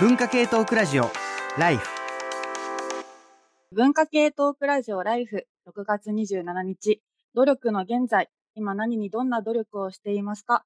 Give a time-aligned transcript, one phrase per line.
[0.00, 1.08] 文化系トークラジオ
[1.56, 1.86] ライフ。
[3.70, 5.46] 文化系トークラジオライフ。
[5.68, 7.00] 6月27日。
[7.34, 8.28] 努力の現在。
[8.56, 10.64] 今何にどんな努力をしていますか？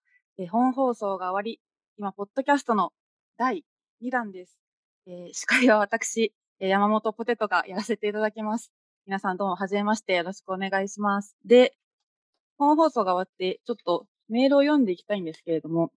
[0.50, 1.60] 本放送が終わり。
[1.98, 2.92] 今ポッドキャストの
[3.36, 3.66] 第
[4.02, 4.58] 2弾です、
[5.06, 8.72] えー司会は私山本ポテトがやらせていただきます。
[9.06, 10.14] 皆さんどうもはじめまして。
[10.14, 11.36] よろしくお願いします。
[11.44, 11.74] で
[12.56, 15.92] 本放送が終わってちょっとメールを読んでいきたいんですけれども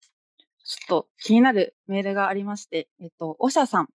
[0.68, 3.88] ちょっと気になるメールがありましてえっとおしゃさん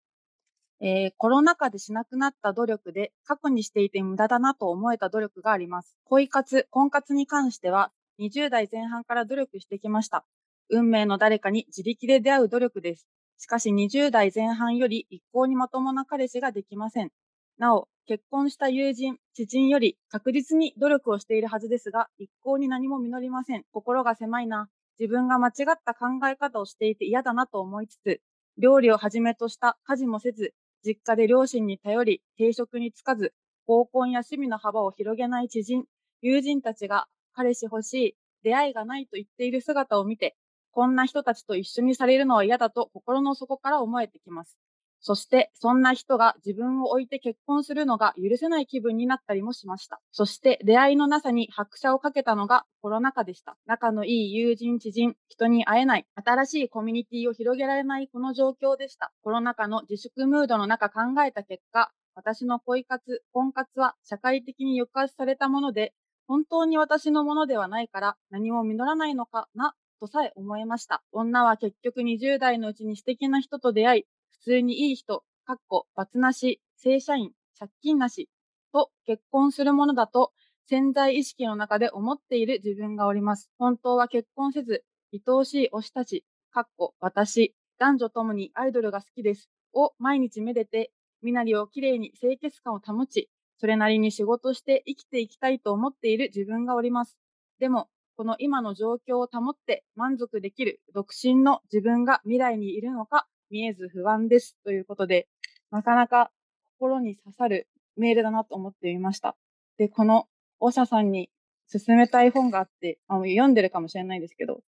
[0.81, 5.97] えーコロナ禍でしなくなった努力で過去にしていて無駄だなと思えた努力があります。
[6.05, 10.25] 恋活、婚活に関しては20代前半から努力してきました。
[10.71, 13.07] 運命の誰かに自力で出会う努力です。
[13.39, 17.11] しかし20代前半より一向にまともな彼氏ができません。
[17.59, 23.65] なお、結婚した友人、知人より確実に努力をしているはずですが、一向に何も実りません。
[23.73, 24.69] 心が狭いな。
[25.03, 28.21] 自分が間違った考え方をしていて嫌だなと思いつつ、
[28.57, 30.55] 料理をはじめとした家事もせず、
[30.87, 33.35] 実家で両親に頼り、定職に就かず、
[33.67, 35.87] 合コンや趣味の幅を広げない知人、
[36.21, 40.37] 友人たちが彼氏欲しい、出会いがないと言っている姿を見て、
[40.71, 44.57] こんな人たちと一緒にされるのは嫌だと心の底から思えてきます。
[45.03, 50.01] そして、そんな人が自分を置いて結婚するのが許せない気分になったりもしました。
[50.13, 53.57] そして、出会いのなさに拍車をかけたのがコロナ禍でした。
[53.67, 59.13] 仲のいい友人、知人、人に会えない、新しいコミュニティを広げられないこの状況でした。
[59.23, 65.95] コロナ禍の自粛ムードの中考えた結果、私の恋活、婚活は社会的に抑圧されたもので、
[66.29, 71.03] 本当に私のものではないから何も実らないのかなとさえ思いました。
[71.13, 74.05] 女は結局20代のうちに素敵な人と出会い、
[74.45, 78.29] 普通にいい人、かっこ、バツなし、正社員、借金なし、
[78.73, 80.33] と結婚するものだと
[80.67, 83.53] 潜在意識の中で思っている自分がおります。
[83.57, 89.49] 本当は結婚せず、愛おしい推したち、かっこ、私、男女ともにアイドルが好きです。
[89.75, 90.91] を毎日めでて、
[91.23, 97.17] 身なりをきれいに清潔感を保ち、それなりに仕事して生きていきたいと思っている自分がおります。
[97.61, 104.57] でも、この今の状況を保って満足できる独身の自分が未来にいるのか見えず不安です。
[104.65, 105.29] ということで、
[105.71, 106.31] なかなか
[106.79, 109.37] 心に刺さるメールだなと思ってみました。
[109.77, 110.27] で、この、
[110.59, 111.29] オシャさんに
[111.71, 114.61] 勧めたい本があって、あ読んでるかもしれないですけど、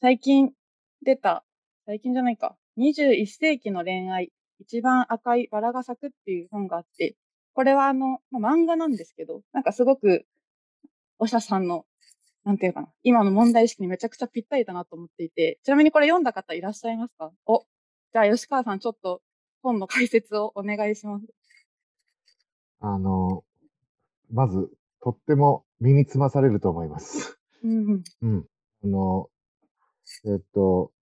[0.00, 0.52] 最近
[1.02, 1.44] 出た、
[1.84, 7.16] 最近じゃないか、21世紀の恋愛、一番赤いバラが咲くっていう本があって、
[7.52, 10.24] これはあの、まあ、漫画なんですけど、なんかすごく、
[11.18, 11.84] オシャさんの、
[12.44, 17.30] なんていうかな、今の問題意識にめちゃくちゃぴったりだなと思っていて、ちなみにこれ読んだ方いらっしゃいますか？
[17.46, 17.66] お、
[18.12, 19.22] じゃあ吉川さんちょっと
[19.62, 21.26] 本の解説をお願いします。
[22.80, 23.44] あの、
[24.30, 27.38] まず、とっても身につまされると思います。
[27.64, 28.02] うんうん。
[28.22, 28.46] うん。
[28.84, 29.30] あの、
[30.26, 30.92] えっと、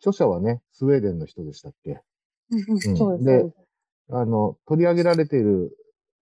[0.00, 2.02] 著者はね、スウェーデンの人でしたっけ？
[2.50, 3.24] うんうん、うんそうです。
[3.24, 3.52] で
[4.10, 5.74] あの、取り上げられている、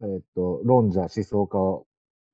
[0.02, 1.58] えっと、論者、思想家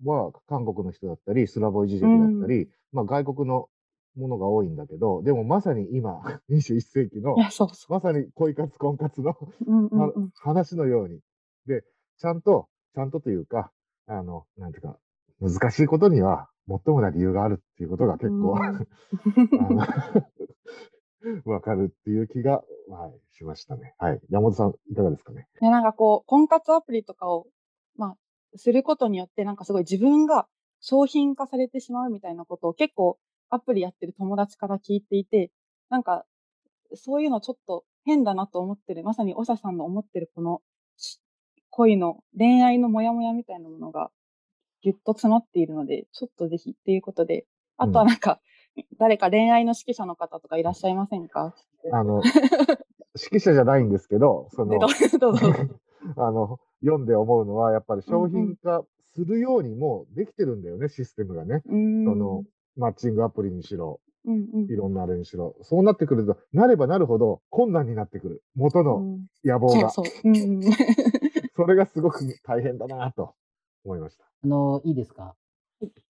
[0.05, 3.71] は、韓国の人だったり、スラボイジジェクだったり、まあ外国の
[4.17, 9.37] ものが多いんだけど、でもまさに今、 21世紀のそうそまさに恋活婚活のう。
[9.67, 10.31] うんうんはうん。
[10.35, 11.21] 話のように。
[11.67, 11.85] で、
[12.19, 13.73] ちゃんと、ちゃんとというか、
[14.07, 14.99] あの、なんていうか、
[15.41, 18.53] 難しいことには、もっともな理由があるっていうことが結構、
[21.45, 23.95] わかるっていう気が、はい、しましたね。
[23.99, 24.21] はい。
[24.31, 25.49] 山本さん、いかがですかね？
[25.61, 27.47] ね、なんかこう、婚活アプリとかを、
[27.97, 28.17] まあ、
[28.57, 30.47] することによって、なんかすごい自分が
[30.81, 33.19] 商品化されてしまうみたいなことを結構
[33.51, 35.51] アプリやってる友達から聞いていて、
[35.89, 36.25] なんか、
[36.95, 40.63] そういうのちょっと変だなと思ってる、まさにおしゃさんの思ってるこの
[40.97, 41.21] し
[41.71, 44.11] 恋の恋愛のモヤモヤみたいなものが
[44.83, 47.47] ぎゅっと詰まっているので、ちょっとぜひっていうことで、
[47.77, 48.41] あとはなんか、
[48.99, 51.55] 誰か恋愛の指揮者の方とかいらっしゃいませんか？
[51.93, 52.23] あの、
[53.19, 54.87] 指揮者じゃないんですけど、そのでど、
[55.31, 55.47] うぞ。
[56.17, 58.85] あの、読んで思うのは、やっぱり商品化
[59.15, 61.63] するようにもできてるんだよね、システムがね。
[61.67, 62.45] その、
[62.77, 65.57] マッチングアプリにしろ、うんうんいろんなあれにしろ。
[65.63, 68.43] そうなってくると、なればなるほど困難になってくる。
[68.57, 69.91] 元のうん野望が。
[69.91, 70.29] そうそう。
[70.29, 70.63] うんうん
[71.57, 73.35] それがすごく大変だなと
[73.85, 74.25] 思いました。
[74.45, 75.35] あの、いいですか？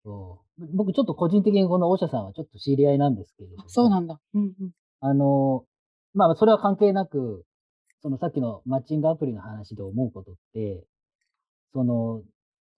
[0.03, 3.63] そう僕ちょっと個人的にこのオシャさんはちょっと知り合いなんですけれども。
[3.69, 4.19] そうなんだ。
[4.33, 4.71] うんうん。
[4.99, 5.65] あの、
[6.13, 7.43] まあ、それは関係なく、
[8.01, 10.83] そのさっきのマッチングアプリの話で思うことって、
[11.73, 12.21] その、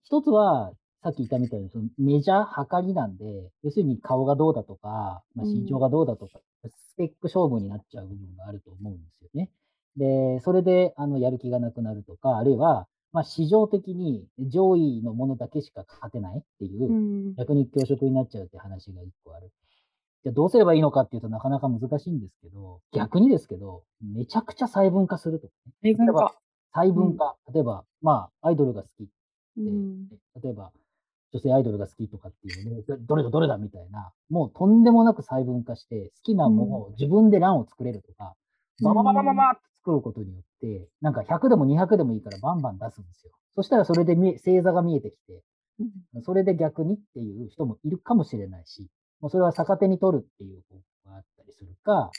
[0.04, 0.72] 一つは、
[1.04, 9.50] さっき言ったみたいに、そのメジャー測りなんで、要するに顔がどうだとか、まあ、うん身長がどうだとか、スペック勝負になっちゃう部分があると思うんですよね。
[9.98, 19.50] で、それで、あの、やる気がなくなるとか、あるいは、まあ、市場的に上位のものだけしか勝てないっていう、うん逆に教職になっちゃうって話が一個ある。
[20.22, 25.48] じゃあどうすればいいのかっていうとなかなか難しいんですけど、逆にですけど、めちゃくちゃ細分化すると。
[25.82, 26.34] 細分化例えば。
[26.72, 27.36] 細分化。
[27.52, 29.08] 例えば、まあ、アイドルが好き。
[29.58, 30.08] うん。
[30.42, 30.72] 例えば、
[31.34, 38.30] 女性アイドルが好きとかっていうね、どれがどれだみたいな、もうとんでもなく細分化して、好きなものを自分で欄を作れるとか、うん
[38.82, 43.30] ババババババって作ることによって、なんか100でも200でもいいからバンバン出すんですよ。
[43.54, 45.42] そしたらそれで星座が見えてきて、
[46.24, 48.88] それで逆にっていう人もいるかもしれないし、
[49.20, 52.10] もうそれは逆手に取るっていう方法があったりするか、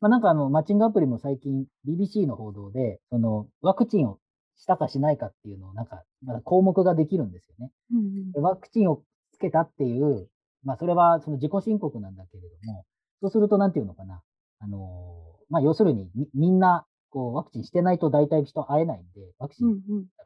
[0.00, 4.18] まあ、なんかあの、マッチングアプリも最近 BBC の報道で、そのワクチンを
[4.56, 7.70] したかしないかっていうのをなんか、まだ項目ができるんですよね。
[7.92, 9.02] うんでワクチンを
[9.32, 10.28] つけたっていう、
[10.64, 12.84] まあそれはその自己申告なんだけれども、
[13.20, 14.22] そうするとなんていうのかな。
[14.60, 19.82] あのーまあ要するにみみんな、こうワクチンしてないと大体人会えないんで、ワクチン。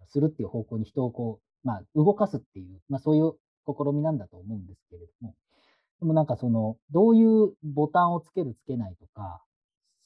[0.08, 3.34] するっていう方向に人をこう、まあ、動かすっていう、まあ、そういう
[3.66, 5.34] 試みなんだと思うんですけれども、
[6.00, 9.42] でもなんかその、どういうボタンをつけるつけないとか、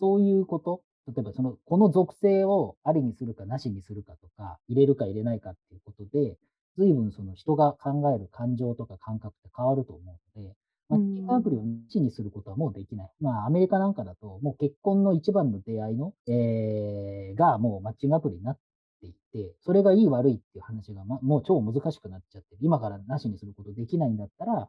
[0.01, 6.37] そういうこと、例えばその、この属性をありにするかなしにするかとか、入れるか入れないかっていうことで、
[6.79, 10.01] 随分その人が考える感情とか感覚って変わると思
[10.35, 10.55] うので、
[10.89, 13.11] マッチングアプリをなしにすることはもうできない。
[13.21, 18.59] まあ、アメリカなんかだと、もう結婚の一番の出会いの、えー、がもうマッチングアプリになっ
[19.01, 24.69] ていて、それがいい悪いっていう話が、ま、もう超難しくなっちゃって、今からなしにすることできないんだったら、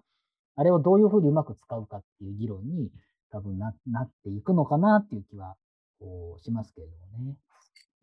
[0.55, 2.91] あれをどういうふうにうまく使うかっていう議論に
[3.31, 5.55] 多分ななっていくのかなっていう気は
[5.99, 7.37] こうしますけれどもね。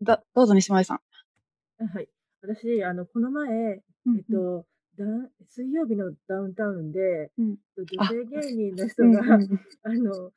[0.02, 1.00] だどうぞ、西前さん。
[1.82, 2.08] あはい。
[2.42, 3.82] 私、あの、この前、え
[4.20, 4.66] っと、
[4.96, 10.32] ダウン水曜日のダウンタウンで、うん女性芸人の人うんが、うん あの、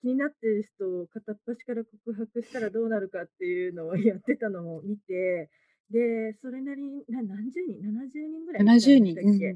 [0.00, 5.50] 気になってる人を片っ端から告白したらどうなるかっていうのをやってたのを見て、
[5.90, 9.06] で、それなりに、な何十人 ?70 人ぐらい見たんで70人。
[9.06, 9.54] したっけ？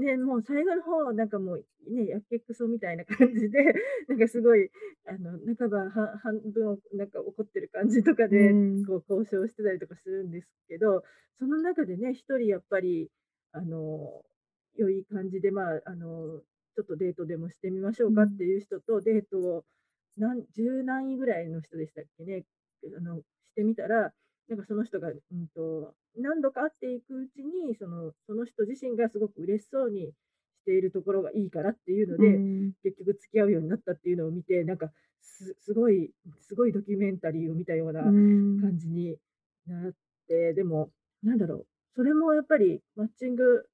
[0.00, 3.58] で、もう最後の方、なんかもうね、やけくそみたいな感じで、
[4.08, 4.70] なんかすごい、
[5.06, 8.86] あの、半ばは半分なんか怒ってる感じとかで、うん。
[8.86, 11.04] こう交渉してたりとかするんですけど、
[11.38, 13.10] その中でね、一人やっぱり、
[13.52, 14.24] あの、
[14.76, 16.42] 良い感じで、まあ、あの、
[16.74, 19.64] ちょっとデートでもしてみましょうかっていう人とデートを、
[20.16, 22.44] 何、十何位ぐらいの人でしたっけね、
[22.96, 23.24] あの、し
[23.54, 24.12] てみたら、
[24.48, 30.12] なんかその人が、うんと、何度か会っていくうちに、その、その人自身がすごく嬉しそうに
[30.62, 32.72] しているところがいいからっていうので、うん。
[32.82, 34.90] 結局付き合うようになったっていうのを見て、なんか
[35.20, 36.10] すすごい、
[36.40, 38.60] すごいドキュメンタリーを見たようなうん。
[38.60, 39.16] 感じに
[39.66, 39.92] なっ
[40.28, 40.90] て、でも、
[41.22, 43.66] なんだろう、それもやっぱりマッチング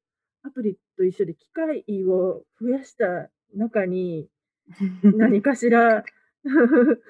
[0.43, 4.29] アプリと一緒で機会を増やした中に、
[5.03, 6.05] 何かしら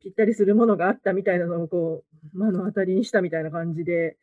[0.00, 2.04] ぴったりするものがあったみたいなのをこ
[2.34, 4.16] う、目の当たりにしたみたいな感じで、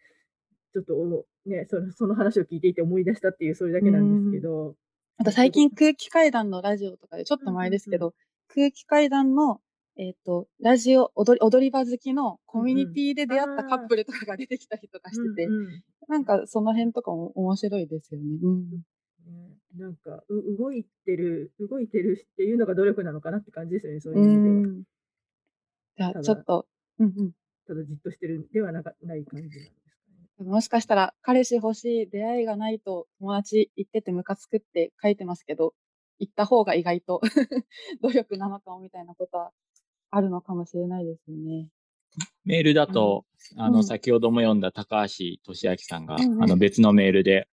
[0.74, 4.76] ちょっとね、そのその話を聞いていて思い出したっていう、それだけなんですけど。
[5.18, 8.14] あと最近空気階段のラジオとかでちょっと前ですけど、
[8.48, 9.62] 空気階段の、
[9.98, 18.26] えっ、と、ラジオ、踊り、踊り場好きのコミュニティで出会ったカップルとかが出てきたりとかしてて、うんうんなんかその辺とかも面白いですよね。
[18.44, 18.66] うん。
[19.76, 24.56] ねなんかう動いてる、動いてるっていうのが努力なのかなって感じですよね、そういうう意味では。
[24.68, 24.84] ん。
[25.98, 26.68] じゃあちょっと、
[27.00, 27.32] うんうん。
[27.68, 30.50] ただじっとしてるんではなかない感じなんですかね。
[30.50, 35.74] もしかしたら彼氏欲しい出会いがないと友達行っててムカつくって書いてますけど、
[36.20, 37.22] 行った方が意外と
[38.02, 39.52] 努力なのかもみたいなことは
[40.10, 41.70] あるのかもしれないですよね。
[42.44, 43.26] メールだと、
[43.58, 47.48] あの、うん先ほども読んだ高橋俊明さんが、うんうんあの、別のメールで、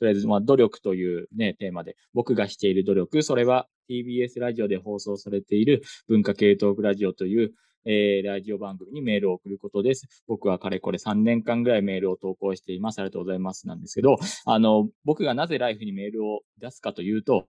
[0.00, 7.52] とりあえず、まあ、努力というね、テーマで、僕がしている努力、それは TBS ラジオで放送されている文化系トークラジオという、
[7.84, 10.06] えー、ラジオ番組にメールを送ることです。
[10.26, 12.98] 僕はかれこれ3年間ぐらいメールを投稿しています。
[12.98, 13.66] ありがとうございます。
[13.66, 14.16] なんですけど、
[14.46, 17.46] あの、僕がなぜライフにメールを出すかというと、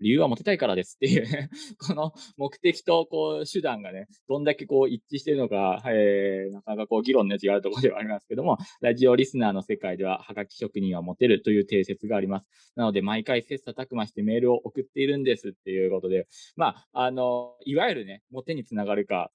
[0.00, 12.46] 理由はモテたいからですっていうね、 この目的とこう手段がね、どんだけこう一致してるのか、えー、なかなかこう議論の余地があるところではありますけども、ラジオリスナーの世界では、はがき職人はモテるという定説があります。
[12.76, 19.30] なので、毎回切磋琢磨してメールを送っているんですっていうことで、まあ、あの、いわゆるね、モテにつながるか、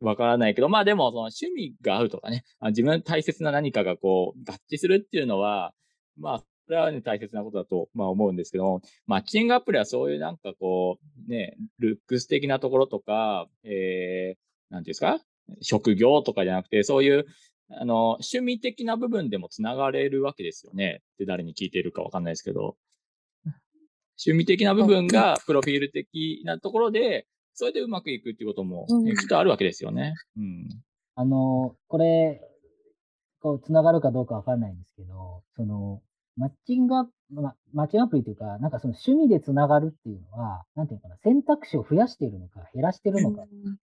[0.00, 5.74] わからないけど、まあでも、その趣味が合うとかね、自分大切な何かがこう、合致するっていうのは、
[6.16, 15.18] まあ、それはね、大切なことだと、まあ思うんですけども、マッチングアプリはそういうなんかこう、ね、ルックス的なところとか、えー、なんていうんですか？
[15.62, 17.26] 職業とかじゃなくて、そういう、
[17.70, 21.00] あの、趣味的な部分でもつながれるわけですよね。
[21.14, 22.76] って誰に聞いているかわかんないですけど。
[24.24, 28.86] 趣味的な部分がプロフィール的なところで、それでうまくいくっていうことも、
[29.18, 30.14] きっとあるわけですよね。
[30.36, 30.68] うん。
[31.16, 32.40] あの、これ、
[33.40, 36.00] こう、つながるかどうかわかんないんですけど、その、
[36.40, 43.78] マッチングアプま、マッチングアプリというか、なんかその趣味でつながるっていうのは、なんていうのかな、選択肢を増やしているのか、減らしてるのかっていう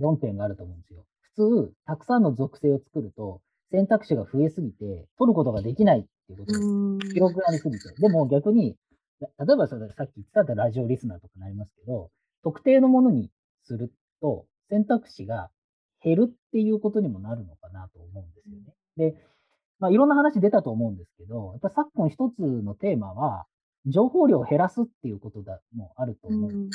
[0.00, 1.04] 論点があると思うんですよ。
[1.34, 7.14] 普通、たくさんの属性を作ると、選択肢が増えすぎて、取ることができないっていうことです。
[7.14, 7.94] 広くなりすぎて。
[7.98, 8.76] でも逆に、
[9.20, 12.10] 例えばそれさっき言ってたラジオリスナーとかになりますけど、
[12.42, 13.30] 特定のものに
[13.64, 15.50] すると、選択肢が
[16.02, 19.12] 減るっていうことにもなるのかなと思うんですよね。
[19.12, 19.16] で、
[19.82, 23.46] まあ、いろんな話出たと思うんですけど、やっぱ昨今一つのテーマは、
[23.86, 26.50] 情報量を減らすっていうことだもあると思う。
[26.52, 26.70] うん、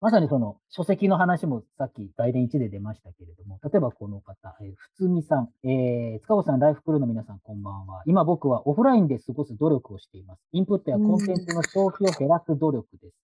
[0.00, 8.04] まさにその書籍の話もさっき外伝1で出ましたけれども、例えばこの方、えー、ふつみさん、えー、塚越さん、ライフクルーの皆さん、こんばんは。
[8.06, 10.40] 今僕はオフラインで過ごす努力をしています。
[10.52, 13.16] インプットやコンテンツの消費を減らす努力です。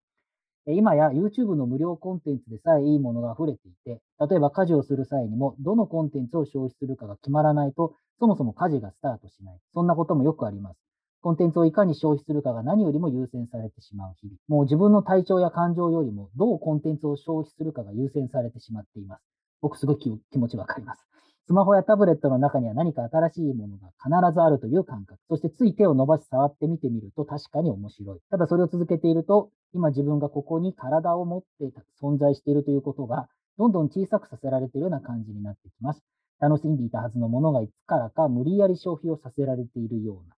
[0.67, 9.59] 今や YouTube の無料コンテンツでさえいいものが溢れていて、例えば家事をする際にも、どのコンテンツを消費するかが決まらないと、そもそも家事がスタートしない。
[9.73, 10.77] そんなこともよくあります。
[11.21, 14.37] コンテンツをいかに消費するかが何よりも優先されてしまう日々。
[14.47, 19.23] もう自分の体調や感情よりも、どうコンテンツを消費するかが優先されてしまっています。
[19.61, 21.07] 僕すごい気持ちわかります。
[21.47, 25.19] スマホやタブレットの中には何か新しいものが必ずあるという感覚。
[25.27, 28.19] そしてつい手を伸ばし触ってみてみると確かに面白い。
[28.29, 36.01] ただそれを続けていると、今自分がここに体を持って存在しているということが、どんどん小さくさせられているような感じになってきます。
[36.39, 40.35] 楽しんでいたはずのものがいつからか無理やり消費をさせられているような。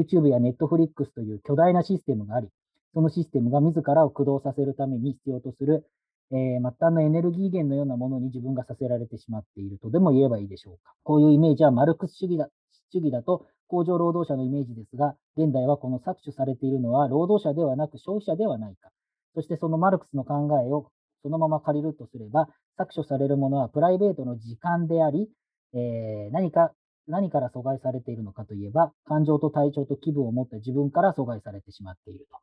[0.00, 2.48] YouTube や Netflix という巨大なシステムがあり、
[2.94, 5.84] そのシステムが自らを駆動させるために必要とする
[6.32, 10.94] えー、末端のエネルギー源のようなものに自分がさせられてしまっているとでも言えばいいでしょうか。
[11.02, 12.48] こういうイメージはマルクス主義だ
[12.92, 18.90] 主義だと工場労働者のイメージですが、現代はこの搾取されているのは労働者ではなく消費者ではないか。
[19.34, 20.90] そしてそのマルクスの考えを
[21.24, 25.30] そのまま借りるとすれば、搾取されるものはプライベートの時間であり、
[25.72, 26.72] えー、何か、
[27.08, 32.38] 何から阻害されているのかといえば、感情と体調と気分を持った自分から阻害されてしまっていると。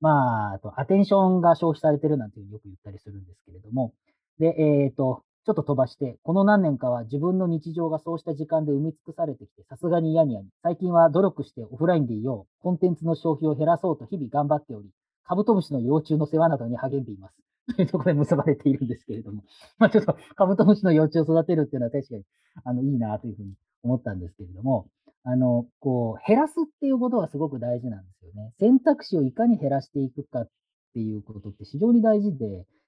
[0.00, 3.92] まあ、あと、アテンションが消費されてるなんていうよく言ったりするんですけれども、
[4.38, 14.88] で、えっ、ー、と、ちょっと飛ばして、この何年かは自分の日常がそうした時間で埋め尽くされてきて、さすがに嫌にやに、最近は努力してオフラインでいよう、コンテンツの消費を減らそうと日々頑張っており、
[15.24, 17.34] カブトムシの幼虫の世話などに励んでいます。
[17.76, 19.42] というところで結ばれているんですけれども、
[19.78, 22.24] まあちょっとカブトムシの幼虫を育てるっていうのは確かに、
[22.64, 24.88] あの、いいなというふうに思ったんですけれども、
[25.24, 28.52] あの、こう、減らすっていうことがすごく大事なんですよね。
[28.58, 30.48] 選択肢をいかに減らしていくかっ
[30.94, 32.46] ていうことって非常に大事で、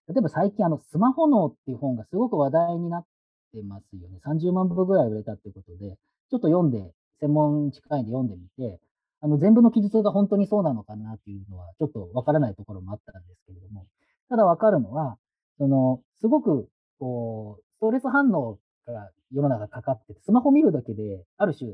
[0.08, 3.04] 例えば最近あの、スマホ脳っていう本がすごく話題になっ
[3.52, 4.18] てますよね。
[4.25, 5.96] 30万部ぐらい売れたってことで、
[6.30, 8.80] ちょっと読んで、専門近いんで読んでみて、
[9.20, 13.87] あの、全部の記述が本当にそうなのかなっていうのは、ちょっとわからないところもあったんですけれども、
[14.30, 15.18] ただわかるのは、
[15.58, 16.68] その、すごく、
[16.99, 21.70] こう、ストレス反応が世の中かかってて、スマホ見るだけで、ある種、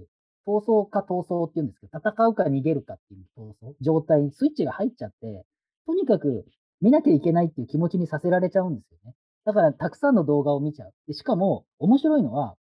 [0.46, 5.44] 闘争か闘争っていうんですけど、戦うか逃げるかっていう闘争、状態にスイッチが入っちゃって、
[5.86, 6.46] とにかく
[6.80, 9.14] 見なきゃいけないっていう気持ちにさせられちゃうんですよね。
[9.44, 10.92] だからたくさんの動画を見ちゃう。
[11.06, 12.56] でしかも面白いのは、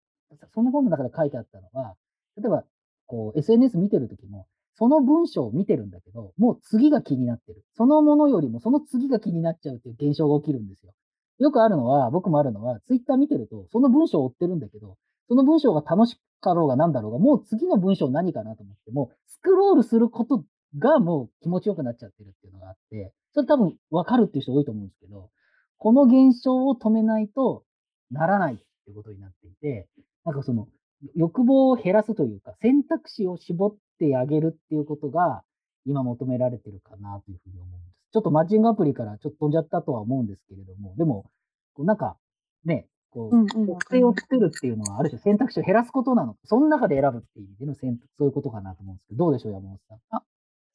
[0.54, 1.96] その本の中で書いてあったのは、
[2.38, 2.64] 例えば
[3.08, 7.64] こう SNS 見てるときも、その文章を見てるんだけど、もう次が気になってる。
[7.76, 10.94] そのものよりもその次が気になっちゃうっていう現象が起きるんですよ。
[11.40, 14.96] よくあるのは、僕もあるのは、ツイッター見てると、その文章を追ってるんだけど、
[15.28, 20.44] その文章が楽しかろうが何だろうが、もう次の文章何かなと思って、もスクロールすること
[20.78, 25.30] がもう気持ちよくなっちゃってるっていうのがあって、それ多分分かるっていう人多いと思うんですけど、
[25.78, 27.63] この現象を止めないと
[28.12, 28.63] ならないって
[28.94, 29.88] ことになっていて、
[30.25, 30.68] なんかその
[31.16, 35.44] 欲望を減らすというか、選択肢を絞ってあげるっていうことが
[35.86, 37.96] 今求められてるかなというふうに思うんです。
[38.13, 41.32] ちょっとマッチングアプリからちょっと飛んじゃったとは思うんですけれども、でも、
[41.80, 42.18] なんか
[42.66, 46.38] ね、こう、特性を作るっていうのは、ある種選択肢を減らすことなの。
[46.46, 50.00] その中で選ぶっていう意味での選択、そういうことかなと思うんですけど、どうでしょう、山本さん。
[50.12, 50.24] あ、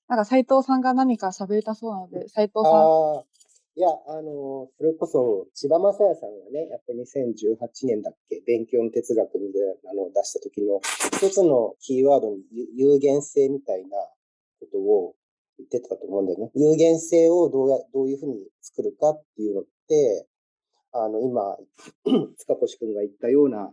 [0.08, 2.72] なんか斉藤さんが何か喋りたそうなので、斉藤さん。
[2.72, 3.24] あ
[3.78, 9.38] いや、あの、それこそ、千葉雅也さんがね、やっぱり2018年だっけ、勉強の哲学で
[9.84, 10.80] あの出した時の、
[11.12, 12.42] 一つのキーワードに
[12.74, 13.98] 有限性みたいな
[14.60, 15.14] ことを
[15.58, 16.50] 言ってたと思うんだよね。
[16.54, 20.26] 有限性をどうや、どういうふうに作るかっていうのって、
[21.04, 21.56] あの、今、
[22.38, 23.72] 塚越くんが言ったような、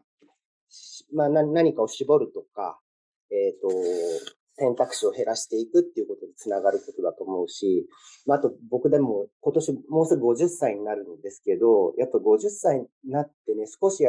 [1.14, 2.80] まあ、何かを絞るとか、
[3.32, 3.70] えっ、ー、と、
[4.56, 7.88] 選択肢を減らしていくっていうことにつながることだと思うし、
[8.26, 14.04] まあ、あと僕でも今年もうすぐ50歳になるんですけど、やっぱ50歳になってね、少し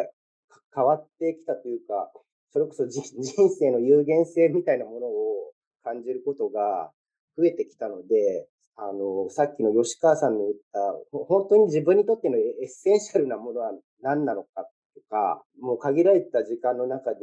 [0.74, 2.12] 変わってきたというか、
[2.52, 3.02] それこそ 人
[3.50, 5.52] 生の有限性みたいなものを
[5.82, 6.92] 感じることが
[7.38, 10.80] 増えてきたので、あの、さっきの吉川さんの言った、
[11.12, 14.64] 本当に自分にとってのエッセンシャルなものは何なのか
[14.94, 17.20] とか、もう限られた時間の中で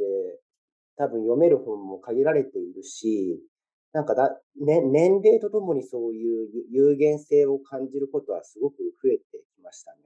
[0.96, 3.38] 多分読める本も限られているし、
[3.92, 9.98] なんかだ、ね、年齢とともにそういう有限性を感じることはすごく増えてきましたね。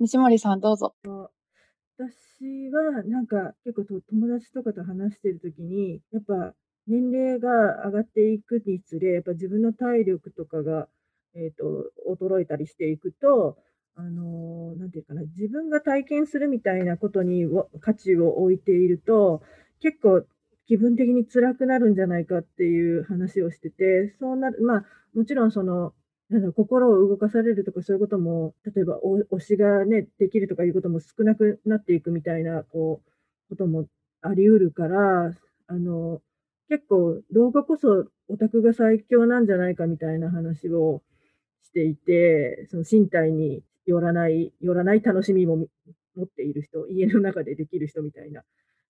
[0.00, 0.94] 西森さん、どうぞ。
[1.04, 6.54] 私はなんか結構と友達とかと話してるときに、やっぱ
[6.86, 10.88] 年齢が上がっていくにつれ、やっぱ自分の体力とかが、
[11.34, 13.56] えっ、と、衰えたりしていくと、
[13.94, 17.44] あの、なんていうかな、自分が体験するみたいなことに
[17.80, 19.42] 価値を置いていると、
[19.80, 20.24] 結構
[20.66, 24.84] 気分的に辛くなるんじゃないかっていう話をしてて、そうなる、まあ、
[25.14, 25.92] もちろんその、
[26.30, 28.98] なんだ心を動かされるとかそういうことも、例えば
[29.30, 33.86] 推しがね、できるとかいうことも少なくなっていくみたいな、こう、ことも
[34.22, 35.34] あり得るから、
[35.66, 36.22] あの、
[36.72, 41.02] 結構、老後こそオタクが最強なんじゃないかみたいな話を
[41.62, 45.66] していて、その身体によらない、よらない楽しみも
[46.16, 48.42] 持っている人、家の中でできる人みたいな。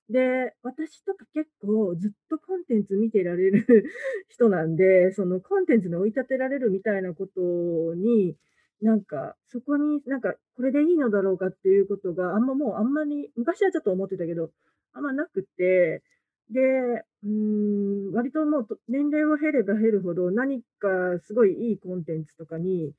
[0.09, 3.67] で、私とか結構ずっとコンテンツ見てられる
[4.29, 7.41] 人なんで、そのコンテンツに追い立てられるみたいなこと
[7.97, 8.37] に、
[8.81, 14.53] なんか、そこになんか、これでいいのだろうかっていうことがあんまもうあんまり、昔はちょっと思ってたけど、
[14.93, 16.05] あんまなくて、
[16.51, 16.61] で、
[17.25, 20.89] うん、割ともう年齢を経れば経るほど何か
[21.25, 22.93] すごいいいコンテンツとかに、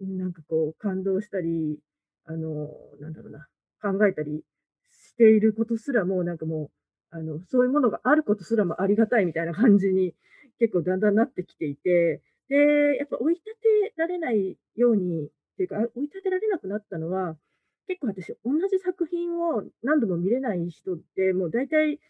[0.00, 1.78] なんかこう感動したり、
[2.26, 2.68] あの、
[3.00, 3.46] なんだろうな、
[3.82, 4.42] 考えたり
[4.90, 6.70] していることすらも、なんかも
[7.12, 10.14] う、あの、そういうものがあることすらもありがたいみたいな感じに
[10.58, 12.56] 結構だんだんなってきていて、で、
[12.98, 17.36] やっぱ追い立てられないように、っていうか、追い立てられなくなったのは、
[17.88, 22.00] 結構私、同じ作品を何度も見れない人って、もう大体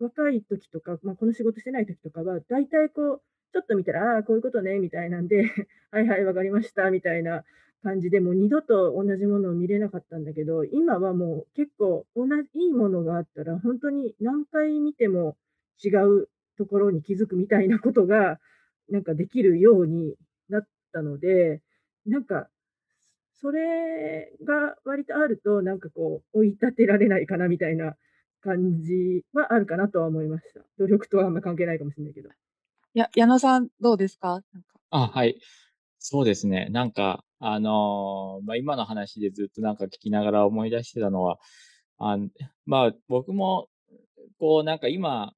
[0.00, 3.22] 若い時とか、まあ、この仕事してない時とかは、大体こう、
[3.52, 5.44] ちょっと見たら、ああ、こういうことね、みたいなんで、
[5.90, 7.44] はいはい、わかりました、みたいな
[7.82, 15.36] 感じで、もう二度と同じものを見れなかったんだけど、今はもう結構同じ、いいものがあったら、本当に何回見ても
[15.82, 18.40] 違うところに気づくみたいなことが、
[18.90, 20.16] なんかできるように
[20.48, 21.62] なったので、
[22.06, 22.48] なんか、
[23.34, 27.96] それが割とあると、なんかこう、追い立てられないかなみたいな
[28.44, 30.60] 感じはあるかなとは思いました。
[30.78, 32.28] 努力とはあんま関係ないかもしれないけど。
[32.28, 32.32] い
[32.92, 34.42] や、矢野さん、どうですか？
[34.52, 35.40] なんかあ、はい。
[35.98, 36.68] そうですね。
[36.70, 41.38] なんか、あのーまあ、今の話でずっとなんか聞きながら思い出してたのは、
[41.98, 42.18] あ
[42.66, 43.68] まあ、僕も、
[44.38, 45.32] こう、なんか今、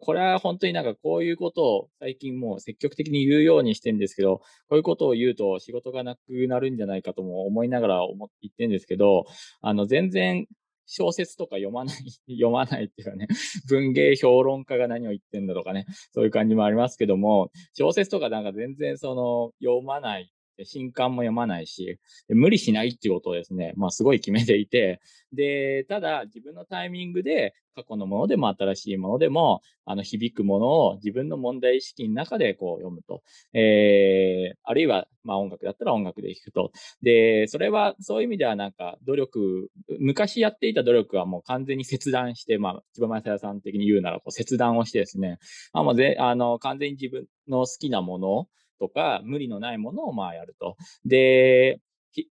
[0.00, 9.26] これは本当になんかこういうことを最近もう積極的に言うようにしてるんですけど、こういうことを言うと仕事がなくなるんじゃないかとも思いながら思って言ってるんですけど、
[9.60, 10.46] あの、全然
[10.86, 11.96] 小説とか読まない、
[12.28, 13.28] 読まないっていうかね、
[13.68, 25.00] 文芸評論家が何を言ってんだとかね、そういう感じもありますけども、小説とかなんか全然その、読まない新刊も読まないし、無理しないっていうことをですね、まあすごい決めていて、
[25.32, 33.22] で、ただ自分のタイミングで過去のものでも新しいものでも、あの響くものを自分の問題意識の中でこう読むと。
[33.52, 36.72] えー、あるいはまあ音楽だったら音楽で弾くと。
[37.02, 45.38] で、それはそういう意味ではなんか努力、昔やっていた努力はもう完全に切断して、まあ千葉正也さん的に言うならこう切断をしてですね、
[45.72, 48.46] あもうぜあの完全に自分の好きなもの
[48.78, 50.76] とか、無理のないものをまあやると。
[51.04, 51.80] で、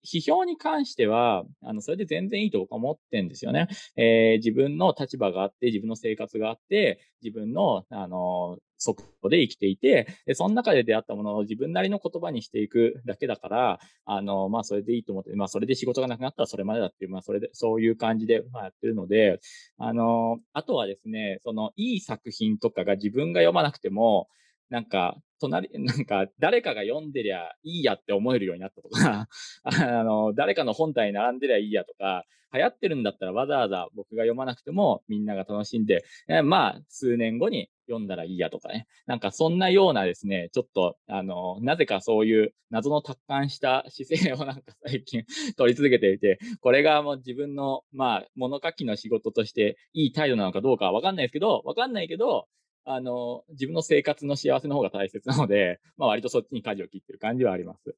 [0.05, 3.67] 批評に関しては、あの、それで全然いいと僕は思ってんですよね。
[3.97, 19.39] えー、自分の立場があって、自分の生活があって、自分の、あの、速度で生きていて、で、その中で出会ったものを自分なりの言葉にしていくだけだから、あの、まあ、それでいいと思って、まあ、それで仕事がなくなったらそれまでだっていう、まあ、それで、そういう感じで、まあ、やってるので、
[19.77, 24.27] あの、あとはですね、その、いい作品とかが自分が読まなくても、
[24.69, 29.27] なんか、隣、 なんか、誰かが読んでりゃいいやって思えるようになったとか
[29.63, 36.03] あの、誰かの本体に並んでりゃいいやとか、流行ってるんだったらわざわざ僕が読まなくてもみんなが楽しんで、
[36.43, 38.87] まあ、数年後に読んだらいいやとかね。
[39.07, 45.23] なんかそんなようなですね、ちょっと、あの、なぜかそういう謎の達観した姿勢を なんか最近
[45.57, 52.47] 取り続けていて、これがもう自分の、まあ、物書きの仕事としていい態度なのかどうかはわかんないですけど、わかんないけど、
[52.85, 57.95] あの、自分の生活の幸せの方が大切なので、 まあ割とそっちに舵を切ってる感じはあります。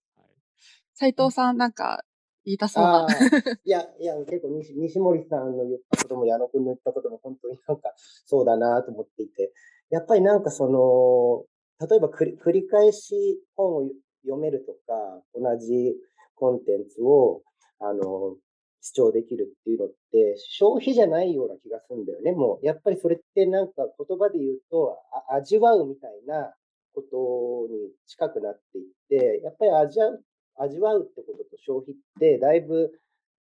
[0.93, 2.03] 斉藤さん、なんか
[2.45, 3.07] 言いたそうな。
[3.63, 7.93] いや、いや、結構西西森さんの言ったことも矢野君の言ったことも本当になんか
[8.25, 9.51] そうだなと思っていて、
[9.89, 11.45] やっぱりなんかその、
[11.87, 13.89] 例えば繰り返し本を
[14.23, 15.95] 読めるとか、同じ
[16.35, 17.43] コンテンツを、
[17.79, 18.37] あの、
[18.85, 22.33] 主張できるっていうのって、消費じゃないような気がするんだよね。
[22.33, 24.95] もう、やっぱりそれってなんか言葉で言うと、
[25.33, 26.53] 味わうみたいな
[26.93, 30.23] ことに近くなっていって、やっぱり味わう、
[30.57, 32.91] 味わうってことと消費ってだいぶ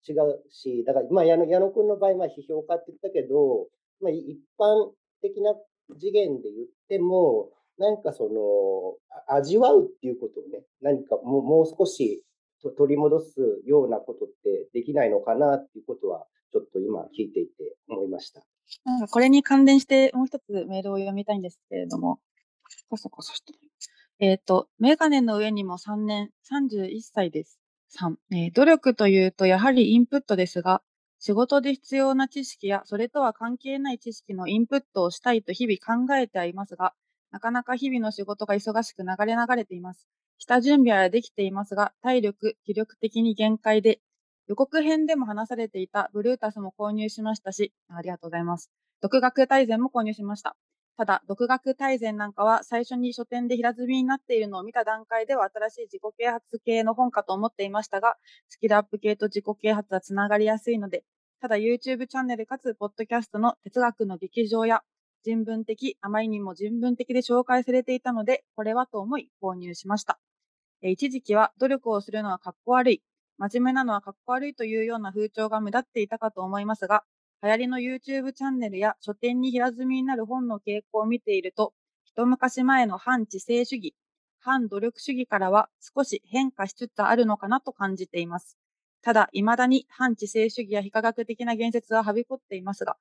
[0.07, 3.69] 違うし、だから、まあ、矢野矢野君の場合、まあ、批評家って言ったけど、
[4.03, 5.55] まあ、一般的な
[5.99, 7.49] 次元で言っても、
[7.79, 12.23] 何かその、味わうっていうことをね、何かもうもう少し
[12.69, 17.53] 取り戻すようなことってできないのかなっていうことは、ちょっと今聞いていて
[17.89, 18.43] 思いました。
[18.85, 22.21] なんかこれに関連してもう一つメールを読みたいんですけれども、
[22.89, 23.55] こそこそして。
[24.19, 27.59] えっ、と、メガネの上にも3年、31歳です。
[27.99, 30.83] 3、えー努力というとやはりインプットですが、
[31.19, 36.95] 仕事で必要な知識やそれとは関係ない知識のインプットをしたいと日々考えてはいますが、
[37.31, 40.09] なかなか日々の仕事が忙しく流れ流れています。
[40.41, 44.01] 下準備はできていますが、体力、気力的に限界で、
[44.49, 48.71] 予告編でも話されていたブルータスも購入しましたし、ありがとうございます。
[49.03, 50.57] 独学大全も購入しました。
[50.97, 58.17] ただ、独学大全なんかは最初に書店で平積みになっているのを見た段階では新しい自己啓発系の本かと思っていましたが、
[58.49, 61.05] スキルアップ系と自己啓発はつながりやすいので、
[61.43, 64.83] ただ YouTube チャンネルかつポッドキャストの哲学の劇場や
[65.23, 70.19] 人文的、あまりにも人文的で紹介されていたので、これはと思い購入しました。
[70.83, 73.03] 一時期は努力をするのはかっこ悪い、
[73.37, 77.05] 真面目なのはかっこ悪いというような風潮が目立っていたかと思いますが、
[77.43, 81.73] 流行りの YouTube チャンネルや書店に平積みになる本の傾向を見ていると、
[82.05, 83.95] 一昔前の反知性主義、
[84.41, 88.57] 反努力主義からは少し変化しつつあるのかなと感じています。
[89.03, 92.97] ただ、未だに反知性主義や非科学的な言説ははびこっていますが、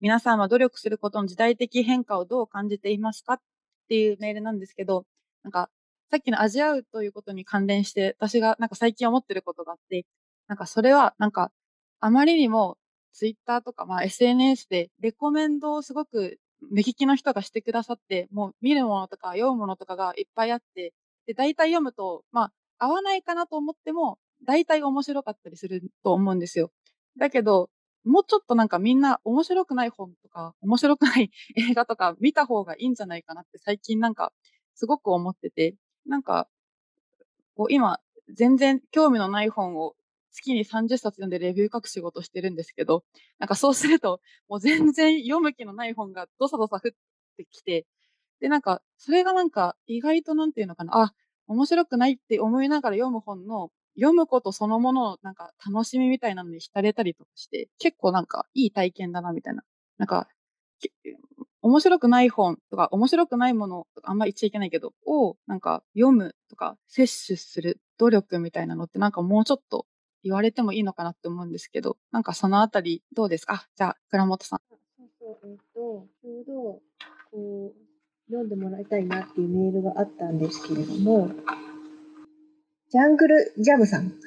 [0.00, 3.34] 皆さんは努力することの時代的変化をどう感じていますか？
[3.34, 3.40] っ
[3.88, 5.04] ていうメールなんですけど、
[5.42, 5.70] なんか、
[6.14, 10.06] さっきの味合うということに関連して、私がなんか最近思ってることがあって、
[10.46, 11.50] なんかそれは、なんか、
[11.98, 12.78] あまりにも
[13.12, 16.38] ツイッターとか、まあ、SNS でレコメンドをすごく
[16.70, 20.92] 目利きの人がしてくださって、もう見るものとか読むものとかがいっぱいあって、
[21.26, 26.70] で、大体読むと、まあ、合わないかなと思っても、大体面白かったりすると思うんですよ。
[27.18, 27.70] だけど、
[28.04, 34.32] もうちょっとなんかみんな面白くない本とか、面白くない 映画とか見た方がいいんじゃないかなって最近なんか
[34.76, 35.74] すごく思ってて、
[36.06, 36.48] なんか、
[37.56, 37.98] こう今、
[38.32, 39.94] 全然興味のない本を
[40.32, 43.04] 月に30冊読んでレビュー書く仕事してるんですけど、
[43.38, 46.92] なんかそうすると、もう全然読む気のない本がどさどさ降っ
[47.36, 47.86] てきて、
[48.40, 51.14] で、なんか、それがなんか意外となんていうのかな、あ、
[51.48, 59.62] 面白くないって思いながら読む本の、読むことそのもののなんか楽しみみたいなのに浸れたりとかして、結構なんかいい体験だなみたいな。
[59.98, 60.28] なんか、
[61.64, 69.86] 面白くない本とか、面白くないものとかあんま言っちゃいけないけど、をなんか読むとか、摂取する努力みたいなのってなんかもうちょっと
[70.22, 74.60] 言われてもいいのかなって思うんですけど、なんかそのあたりどうですか、じゃあ、倉本さん。
[74.68, 74.78] そう
[75.18, 76.54] そう、えっ、と、ちょうど、
[77.32, 81.30] こう、読んでもらいたいなっていうメールがあったんですけれども、
[82.90, 84.12] ジャングルジャムさん。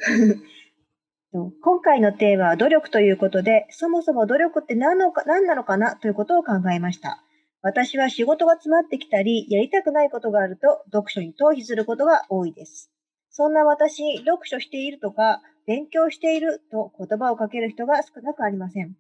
[1.62, 7.24] 今回のテーマは努力ということで、そもそも努力って何のか何なのかなということを考えました。
[7.62, 12.92] 私は仕事が詰まってきたり、やりたくないことがあると、読書に逃避することが多いです。
[13.30, 18.96] そんな私読書しているとか、勉強していると言葉をかける人が少なくありません。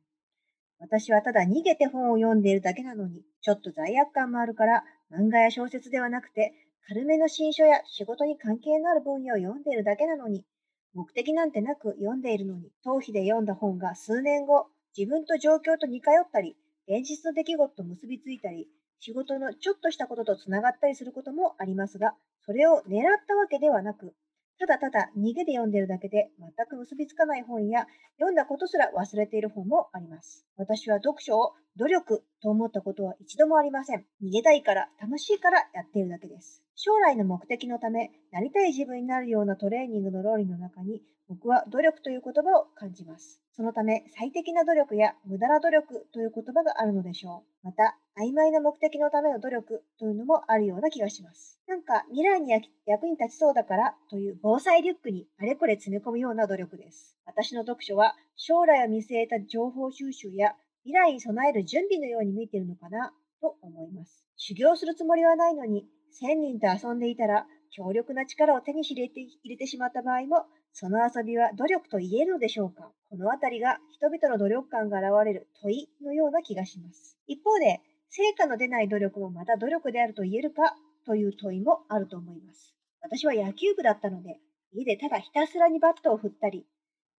[0.80, 6.54] 私はただ逃げて本を読んでいるだけなのに、ちょっと罪悪感もあるから、漫画や小説ではなくて、
[6.88, 10.46] 軽めの新書や仕事に関係のある分野を読んでいるだけなのに、
[10.93, 14.67] 目的なんてなく読んでいるのに、逃避で読んだ本が数年後、
[14.98, 16.56] 自分と状況と似通ったり、
[16.88, 18.67] 現実の出来事と結びついたり、
[19.00, 24.13] 仕事のちょっとしたこととつながったりすることもありますが、それを狙ったわけではなく、
[24.60, 27.86] ただただ逃げで読んでるだけで全く結びつかない本や
[28.17, 30.47] 読んだことすら忘れている本もあります。
[30.56, 34.06] 私は読書を努力と思ったことは一度もありません。
[34.23, 36.63] 逃げたいから、楽しいからやっているだけです。
[36.73, 43.41] 将来の目的のため、なりたい自分になるようなトレーニングの論理の中に、僕は努力という言葉を感じます。
[43.58, 47.65] そのため、最適な努力や無駄な努力という言葉があるのでしょう。
[47.65, 51.60] また、曖昧な目的のための努力というのもあるような気がします。
[51.67, 52.52] なんか、未来に
[52.86, 57.17] 役に立ちそうだからという防災リュックにあれこれ詰め込むような努力です。
[57.26, 64.24] 私の読書は、将来を見据えた情報収集や未来に備える準備のように見えているのかなと思います。
[64.36, 70.46] 修行するつもりはないのに、千人と遊んでいたら、強力な力を手に入れて入れてしまった場合も、
[70.79, 72.91] その遊びは努力と言えるのでしょうか？
[73.09, 77.17] このあたりが人々の努力感が現れる問いのような気がします。
[77.25, 80.75] 一方で、成果の出ない努力もまた努力であると言えるか？
[81.07, 82.75] という問いもあると思います。
[83.01, 84.37] 私は野球部だったので、
[84.71, 86.67] 家でただひたすらにバットを振ったり、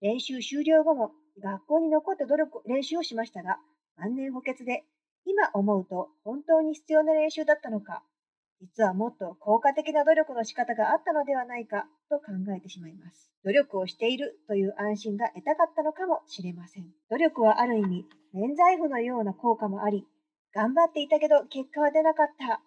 [0.01, 1.11] 練習終了後も
[1.43, 3.59] 学校に残って努力、練習をしましたが、
[3.97, 4.85] 万年補欠で、
[5.27, 8.05] 今思うと本当に必要な練習だったのか、
[8.61, 13.31] 実はもっと効果的な努力の仕方があったのではないかと考えてしまいます。
[13.45, 16.87] 努力をしているという安心が得たかったのかもしれません。
[17.11, 20.07] 努力はある意味、免罪符のような効果もあり、
[20.55, 22.61] 頑張っていたけど結果は出なかった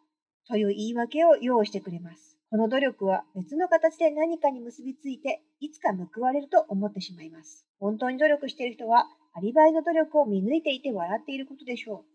[0.48, 2.38] という言い訳を用意してくれます。
[2.50, 7.66] この努力は別の形で何かに結びついて、いつか報われると思ってしまいます。
[7.80, 12.06] 本当に努力している人は、アリバイの努力を見抜いていて笑っていることでしょう。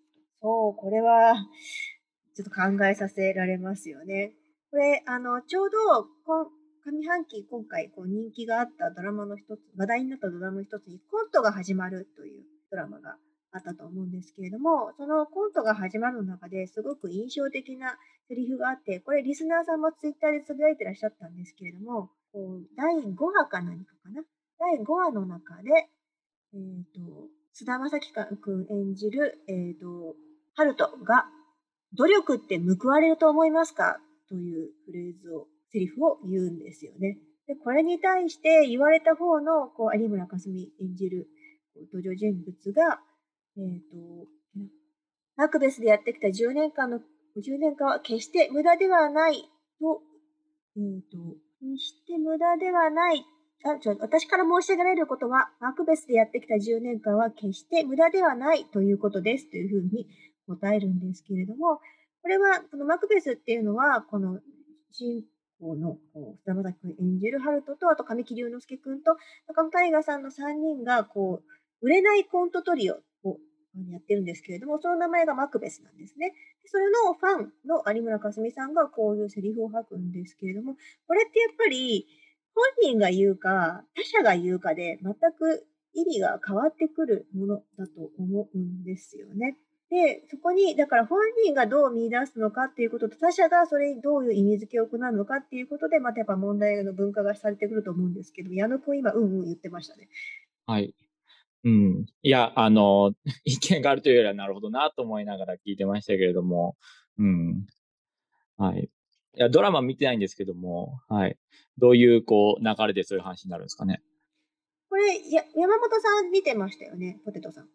[0.43, 1.37] そう、これは、
[2.37, 4.33] ちょっと考えさせられますよね。
[4.71, 6.53] これ、あの、ちょうど、こ
[6.85, 13.17] 上半期、今回、こう、人気があったドラマの一つ、話題になったドラマの一つに、コントが始まるというドラマが
[13.53, 17.97] あったと思うんですけれども、そのコントが始まるの中ですごく印象的な
[18.29, 24.23] セリフがあって、これリスナーさんもツイッターでつぶやいてらっしゃったんですけれども、こう第5話か何かかな？
[24.59, 25.71] 第5話の中で、
[26.53, 26.61] えっ、
[26.95, 27.01] と、
[27.53, 30.15] 菅田将暉くん演じる、えっ、と、
[30.55, 31.27] ハルトが、
[31.97, 33.99] 努力って報われると思いますか？
[34.29, 37.19] というフレーズを、セリフを言うんですよね。
[37.47, 41.29] で、これに対して言われた方の、こう、有村架純演じる
[41.93, 43.01] 登場人物が、
[43.57, 44.29] えっ、と、
[45.37, 49.43] マクベスでやってきた10年間の、10年間は決して無駄ではない
[49.79, 50.03] と、
[50.77, 51.19] えっ、と、
[51.61, 53.25] 決して無駄ではない。
[53.65, 60.09] あ、ちょ、私から申し上げられることは、マクベスでやってきた10年間は決して無駄ではないということですというふうに
[60.47, 61.81] 答えるんですけれども、
[62.23, 64.41] これは、このマクベスっていうのは、この
[64.93, 65.25] 主人
[65.61, 69.17] 公のこう菅田君演じるハルトと、あと神木隆之介君と
[69.49, 73.39] 中野大河さんの3人が、こう、売れないコントトリオを
[73.91, 76.33] やってるんですけれども、その名前がマクベスなんですね。
[76.65, 82.07] それのファンの有村架純さんがこういうセリフを吐くんですけれども、これってやっぱり
[82.55, 89.57] 本人が言うか、他者が言うかで全く意味が変わってくるものだと思うんですよね。
[89.89, 100.09] で、そこに、だから本人がどう見出すのかっていうことと、他者がそれにどういう意味付けを行うのかっていうことで、またやっぱ問題の文化がされてくると思うんですけど、矢野くん今、うんうん言ってましたね。
[100.67, 100.93] はい。
[101.63, 102.07] うん。
[102.23, 103.13] いや、あの、
[103.45, 106.77] 意見があるというよりはなるほどなと思いながら聞いてましたけれども、
[107.19, 107.67] うん。
[108.57, 108.85] はい。
[108.85, 111.39] いや、ドラマ見てないんですけども、はい。
[111.79, 114.03] どういう、こう、流れでそういう話になるんですかね。
[114.89, 117.69] これ、や山本さん見てましたよね、ポテトさん。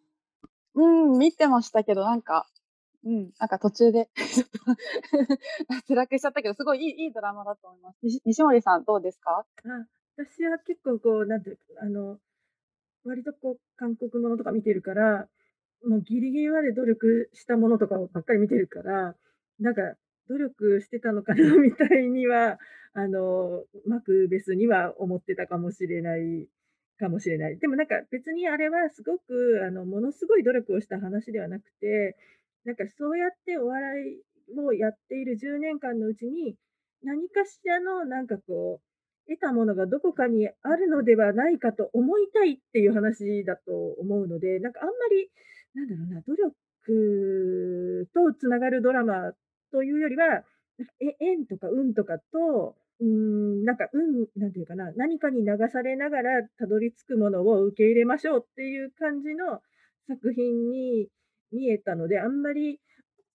[0.75, 2.47] うん、見てましたけど、なんか、
[3.03, 4.60] うん、なんか途中で ちょっと
[5.88, 7.97] 脱落しちゃったけど、すごいいいいいドラマだと思います。
[8.25, 9.45] 西森さんどうですか？
[9.65, 12.19] あ、私は結構こう、なんていう、あの、
[13.03, 15.27] 割とこう、韓国ものとか見てるから、
[15.86, 19.15] もうギリギリまで努力したものとかばっかり見てるから、
[19.60, 19.81] なんか
[20.29, 22.60] 努力してたのかなみたいには、
[22.93, 26.47] あの、マクベスには思ってたかもしれない
[27.01, 27.57] かもしれない。
[27.57, 32.15] でもなんか別にあれはすごく、あの、ものすごい努力をした話ではなくて、
[32.63, 33.97] なんかそうやってお笑
[34.55, 36.55] いをやっている10年間のうちに、
[37.03, 38.81] 何かしらのなんかこう、
[39.27, 45.29] 得たものがどこかにあるのではないかと思いたいっていう話だと思うので、なんかあんまり、
[45.73, 49.33] なんだろうな、努力とつながるドラマ
[49.71, 50.43] というよりは、
[50.99, 59.61] え縁とか運とかと、うーん、なんか運なんていうかな、何かに流されながらたどり着くものを受け入れましょうっていう感じの
[60.07, 61.07] 作品に
[61.51, 62.79] 見えたので、あんまり、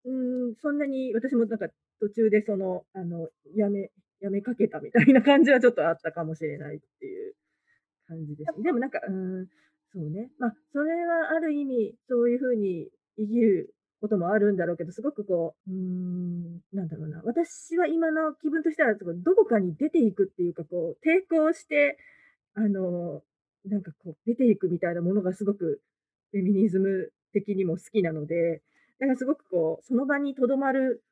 [0.07, 1.69] うーん、そんなに私もなんか
[2.01, 7.35] 途中でその、あの、やめやめかけたみたいな感じはちょっとあったかもしれないっていう
[8.09, 8.63] 感じです。
[8.63, 9.49] でもなんか、うーん、
[9.95, 10.31] そうね。
[10.41, 21.99] ま、それはある意味、そういう風に生きることもあるんだろうけど、すごくこう、うん、なんだろうな、私は今の気分としては、どこかに出ていくっていうか、こう、抵抗して、
[22.55, 23.23] あの、
[23.65, 25.81] なんかこう出ていくみたいなものがすごく
[26.31, 28.63] フェミニズム的にも好きなので、
[29.01, 31.03] だからすごくこう、その場にとどまる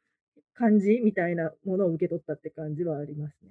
[0.55, 3.51] 感じみたいなものを受け取ったって感じはありますね。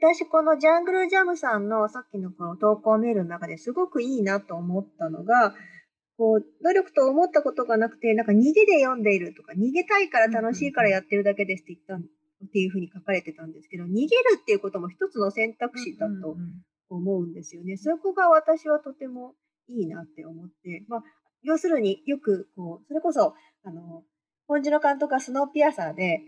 [0.00, 5.54] 私このジャングルジャムさんのさっきのこの投稿メールの中ですごくいいなと思ったのが、
[6.16, 14.08] こう、努力と思ったことがなくて、なんか逃げで読んでいるとか、逃げたいから楽しいからやってるだけですって言ったんっていうふうに書かれてたんですけど、逃げる
[14.40, 16.36] っていうことも一つの選択肢だと
[16.88, 17.76] 思うんですよね。
[17.76, 19.34] そこが私はとても
[19.66, 21.02] いいなって思って、まあ、
[21.42, 24.02] 要するによくこう、それこそ、あの、
[24.46, 26.20] 本地の監督はスノーピアサーで、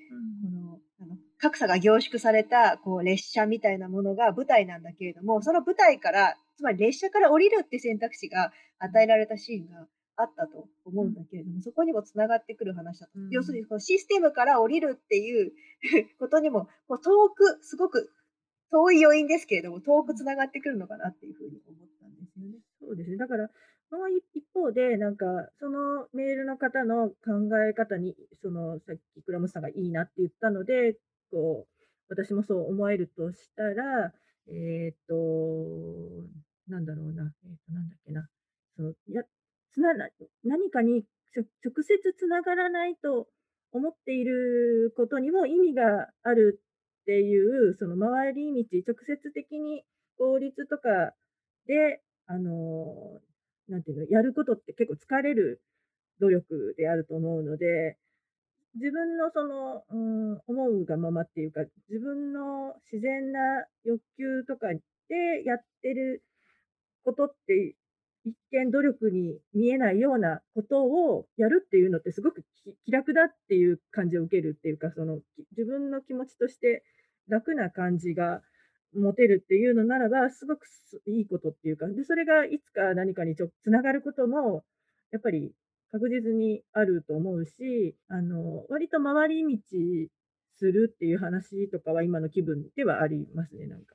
[0.42, 13.12] この、あの、格差が凝縮された、こう、列車みたいなものが舞台なんだけれども、その舞台から、つまり列車から降りるって選択肢が与えられたシーンがあったと思うんだけれども、そこにもつながってくる話だと。
[13.30, 15.52] 要するに、こうシステムから降りるっていう
[16.18, 18.10] ことにも、こう遠く、すごく
[18.70, 22.58] 遠い要因ですけれども、遠くつながってくるのかなっていうふうに思ったんですよね。
[22.80, 23.16] そうですね。
[23.16, 23.50] だから、
[23.88, 25.26] その一方で、なんか、
[25.58, 27.14] そのメールの方の考
[27.68, 30.98] え方に、その、さっき倉本さんがいいなって言ったので、
[31.30, 31.76] こう、
[32.08, 34.12] 私もそう思えるとしたら、
[34.48, 35.14] えっと、
[36.68, 38.29] なんだろうな、えっと、なんだっけな、
[38.76, 39.22] その、や
[39.72, 40.09] つなな
[40.44, 41.44] 何かに直
[41.83, 43.29] 接つながらないと
[43.72, 46.61] 思っていることにも意味がある
[47.02, 49.85] っていう、その回り道、直接的に
[50.18, 51.12] 法律とか
[51.66, 53.20] で、あの、
[53.68, 55.61] なんていうの、やることって結構疲れる
[56.20, 57.98] 努力であると思うので、
[58.74, 63.40] 自分のその、うん、思うがままっていうか、自分の自然な
[63.85, 66.22] 欲求とかでやってる
[67.06, 67.76] ことって
[68.24, 72.42] 一見努力に見えないようなことをやるっていうのってすごく
[72.84, 75.20] 気楽だっていう感じを受けるっていうか、その
[75.56, 76.82] 自分の気持ちとして
[77.28, 78.42] 楽な感じが
[78.92, 80.66] 持てるっていうのならば、すごく
[81.06, 84.64] いいことっていうか、で、それがいつか何かにちょつながることも、
[85.12, 85.52] やっぱり
[85.92, 89.58] 確実にあると思うし、あの、割と回り道
[90.58, 93.94] するっていう話とかは今の気分ではありますね、なんか。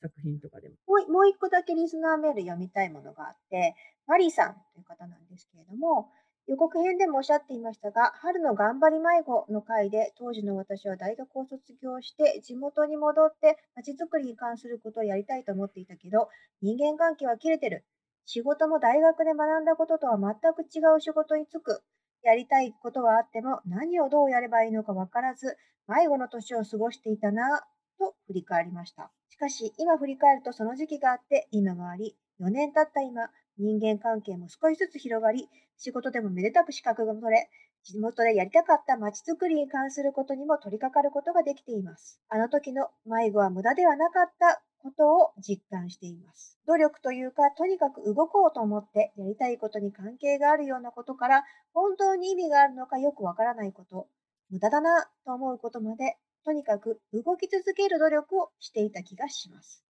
[0.00, 0.74] 作品とかでも。
[0.86, 3.74] もうもう一個だけリスナーメール読みたいものがあって、
[4.06, 6.10] マリーさんという方なんですけれども、
[6.46, 16.28] 予告編でもおっしゃっていましたが、春の頑張り迷子の回で、当時の私は大学を卒業して、地元に戻って、街づくりに関することをやりたいと思っていたけど、
[16.60, 17.86] 人間関係は切れてる。
[18.26, 21.82] 仕事も大学で学んだこととは全く違う仕事に就く。
[22.22, 25.56] やりたいことはあっても、何をどうやればいいのか分からず、
[25.88, 29.10] 迷子の年を過ごしていたなぁと振り返りました。
[29.34, 37.50] しかし、今振り返るとその時期があって、今があり、4年経った今、人間関係も少しずつ広がり、仕事でもめでたく資格が取れ、
[37.82, 42.20] 地元でやりたかった街づくりに関することにも取り掛かることができています。
[42.28, 46.56] あの時の迷子は無駄ではなかったことを実感しています。
[46.68, 51.42] 努力というか、とにかく動こうと思ってやりたいことに関係があるようなことから、
[51.72, 54.06] 本当に意味があるのかよくわからないこと、
[54.50, 59.82] 無駄だなと思うことまで、とにかく動き続ける努力をしていた気がします。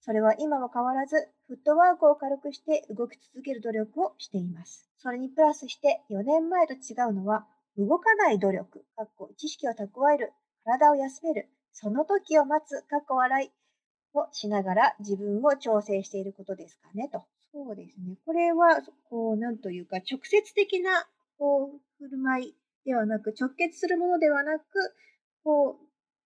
[0.00, 4.88] それは今も変わらず、フットワークを軽くして動き続ける努力をしています。
[4.98, 10.32] それにプラスして4年前と違うのは、動かない努力、かっこ知識を蓄える、
[10.64, 13.50] 体を休める、その時を待つ、かっこ笑い
[14.18, 17.24] をしながら自分を調整していることですかね、と。
[17.52, 18.16] そうですね。
[18.24, 21.06] これは、こう、なんというか、直接的な、
[21.38, 24.64] こう、振る舞いではなく、直結するものではなく、
[25.44, 25.78] こ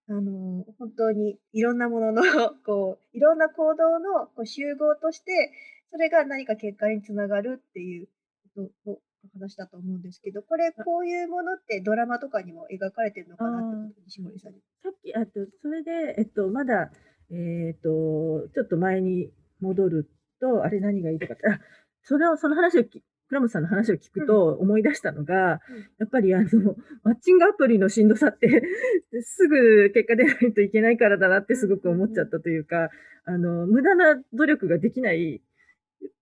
[0.08, 2.22] う、あの、本当にいろんなものの、
[2.64, 5.52] こう、いろんな行動のこう集合として、
[5.90, 8.08] それが何か結果につながるっていう
[8.54, 9.00] ことを
[9.32, 14.60] 話だと思うんですけど、これ、こういうものってドラマとかにも描かれてるのかなってこと西森さんに。
[14.82, 16.90] さっき、あと、それで、えっと、まだ、
[17.30, 21.60] えっと、ちょっと前に戻ると、あれ何がいいとかって、あ、
[22.02, 23.02] それを、その話をき、
[23.34, 25.78] 倉本さんの話を聞くと思い出したのが、うん。
[25.98, 28.62] やっぱりあの、マッチングアプリのしんどさって、
[29.22, 32.90] すぐ結果出ないといけないからだなってすごく思っちゃったというか、
[33.24, 35.42] あの、無駄な努力ができない、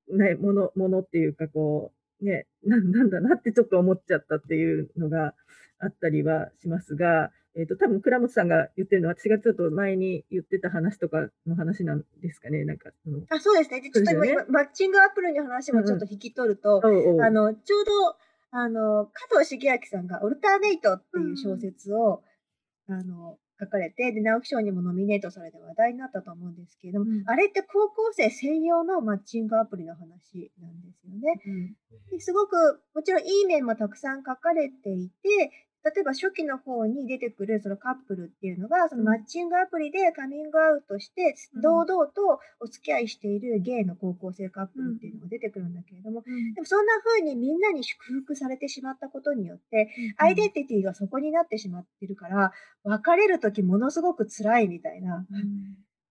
[0.08, 5.34] ね、もの、ものっていうか、こう、ね、ななんだなってちょっと思っちゃったっていうのが
[5.78, 13.80] あったりはしますが、えっ、と、多分倉本さんが言ってるのは、私がちょっと前に言ってた話とかの話なんですかね、なんか、その、あ、そうですね。
[13.82, 14.32] でちょっと今、ね。
[14.32, 17.92] 今マッチングアプリの話もちょっと引き取ると、おうおうあの、ちょうど、
[18.52, 22.22] あの、加藤茂明さんがオルターネイトっていう小説を、
[22.88, 27.22] あの、書かれて、で、直木賞にもノミネートされて話題になったと思うんですけれども、うん。
[27.26, 31.40] あれって高校生専用のマッチングアプリの話なんですよね。
[31.46, 31.76] うん。
[32.10, 35.52] ですごく、もちろんいい面もたくさん書かれていて、
[35.84, 41.60] 例えば初期の方に出てくるそのカップルっていうのが、そのマッチングアプリでカミングアウトして、うん。
[41.60, 46.22] 堂々とお付き合いしているゲイの高校生カップルっていうのが出てくるんだけれども、
[46.54, 52.52] でもそんな風にみんなに祝福されてしまったことによって、アイデンティティがそこになってしまってるから、
[52.84, 55.26] 別れるときものすごく辛いみたいな。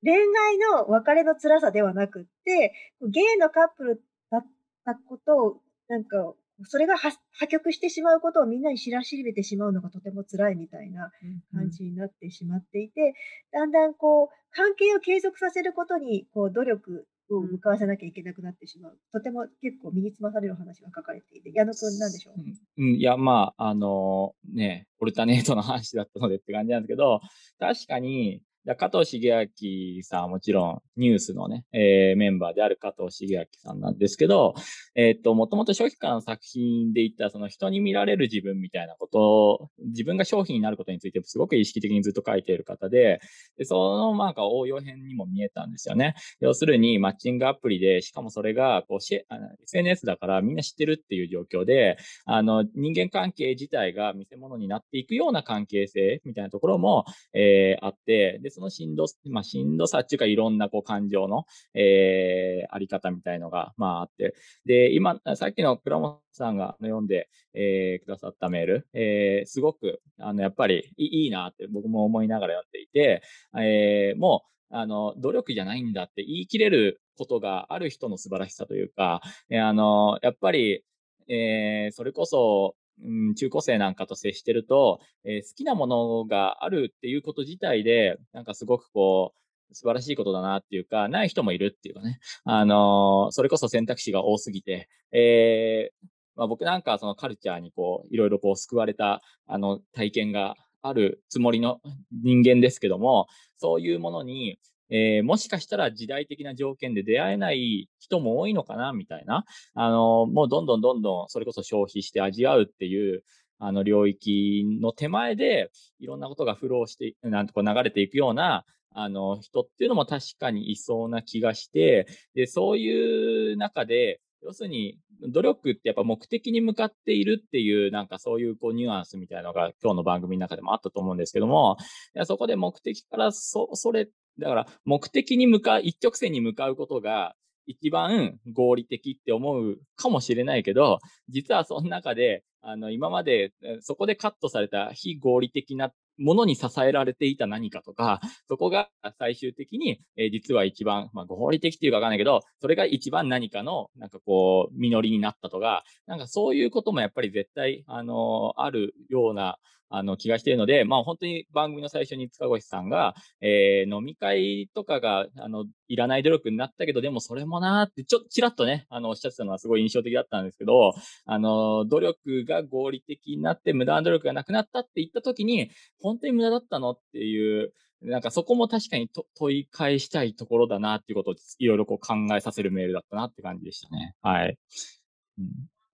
[0.03, 2.73] 恋愛の別れの辛さではなくって、
[3.07, 4.45] ゲイのカップルだっ
[4.83, 6.33] たことを、なんか、
[6.65, 11.11] それがは破局してしまうことをみんなに知らしめてしまうのがとても辛いみたいな
[11.53, 13.13] 感じになってしまっていて、
[13.51, 18.97] だんだんこう、関係を継続させることに、こう、努力を向かわせなきゃいけなくなってしまう。
[19.13, 22.33] とても結構身につまされる話が書かれていて、矢野くんなんでしょう？
[22.77, 27.21] うん、いや、まあ、あのね、オルタネートの話だったのでって感じなんですけど、
[27.59, 34.53] 確かに、だ加藤茂明さんはもちろんニュースのね、えーメンバーである加藤茂明さんなんですけど、
[34.93, 43.19] えーっと、もともと初期からの作品で言ったその人に見られる自分みたいなことを、自分が商品になることについてすごく意識的にずっと書いている方で、
[43.57, 46.13] でそのなんか応用編にも見えたんですよね。
[46.39, 64.35] 要するにマッチングアプリで、しかもそれがこうシェあの SNS だからみんな知ってるっていう状況で、あの人間関係自体が見せ物になっていくような関係性みたいなところも、えーあってで、そのしんど、まあ、しんどさっていうか、いろんなこう感情の、えー、あり方みたいのが、まああって。
[64.65, 73.23] で、今、さっきの倉本さんが読んで、えー、くださったメール、えー、すごく、あの、やっぱりいいなって僕も思いながら読んでいて、
[73.57, 80.83] えー、もう、あの、努力じゃないんだって言い切れることがある人の素晴らしさというか、えー、あの、やっぱり、
[81.27, 89.41] えー、それこそ、うん、中高生なんかと接してると、えー、好きなものがあるっていうこと自体で、なんかすごくこう、
[89.73, 92.19] 素晴らしいことだなっていうか、ない人もいるっていうかね。
[92.43, 101.79] あのー、それこそ選択肢が多すぎて、えー、まあ、僕なんかそのカルチャーにこう、いろいろこう救われた、あの、体験があるつもりの
[102.11, 103.27] 人間ですけども、
[103.57, 104.59] そういうものに、
[104.91, 109.45] えー、もしかしたら時代的な条件で出会えない人も多いのかな、みたいな。
[109.73, 113.23] あの、もうどんどんどんどんそれこそ消費して味わうっていう、
[113.63, 124.97] あの領域の手前で、いろんなことがフローして、なんとか流れていくような、あの、人っていうのも確かにいそうな気がして、で、そういう中で、要するに、
[125.29, 131.77] 努力ってやっぱ目的に向かっているっていう、なんかそういうこうニュアンスみたいなのが今日の番組の中でもあったと思うんですけども、
[132.25, 134.09] そこで目的からそ、それ、
[134.41, 137.35] だから目的に向かう、一直線に向かうことが
[137.67, 159.57] 一番合理的って思うかもしれないけど、実はその中で、あの、今までそこでカットされた非合理的なものに支えられていた何かとか、そこが最終的に、えー、実は一番、まあ、合理的っていうかわかんないけど、それが一番何かの、なんかこう、実りになったとか、なんかそういうこともやっぱり絶対、あのー、あるような、
[159.91, 170.93] あの、気がしているので、まあ本当に番組の最初に塚越さんが、えー、飲み会とかが、あの、いらない努力になったけど、でもそれもなーって、ちょっとちらっとね、あの、おっしゃってたのはすごい印象的だったんですけど、
[171.25, 175.69] あの、努力が合理的になって無駄な努力がなくなったって言った時に、
[176.01, 184.15] 本当に無駄だったのっていう、なんかそこも確かに問い返したいところだなっていうことをいろいろこう考えさせるメールだったなって感じでしたね。
[184.23, 184.57] はい。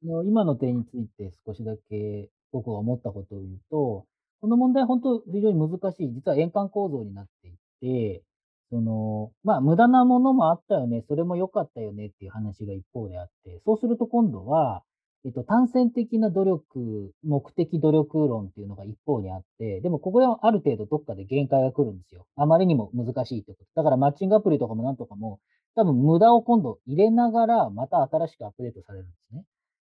[0.03, 4.05] うん、今の点について少しだけ僕が思ったことを言うと、
[4.41, 8.23] この問題本当非常に難しい、実は円環構造になっていて、
[8.69, 14.83] その、まあ、無駄なものもあったよね、それも良かったよねっていう話が一方であって、そうすると今度は、
[15.25, 22.25] えっと、単線的な努力、目的努力論っていうのが一方にあって、でもここではある程度どっかで限界が来るんですよ。
[22.35, 23.65] あまりにも難しいってこと。
[23.75, 25.39] だからマッチングアプリとかもなんとかも、
[25.75, 29.43] 多分無駄を今度入れながら、また新しくアップデートされるんですね。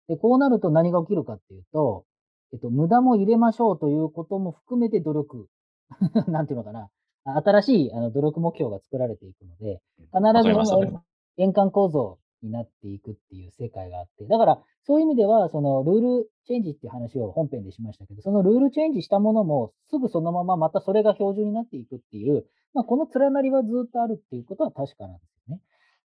[0.09, 2.05] で、こうなると何が起きるかっていうと、
[2.53, 5.49] えっと、無駄も入れましょうということも含めて努力、
[6.29, 6.91] なんていうのかな、
[7.25, 9.81] 新しいあの努力目標が作られていくので、
[10.13, 11.03] 必ず
[11.37, 25.63] 円環構造になっていくっていう世界があって、だからそういう意味では、そのルールチェンジっていう話を本編でしましたけど、そのルールチェンジしたものもすぐそのまままたそれが標準になっていくっていう、まあ、この連なりはずっとあるっていうことは確かなんですよね。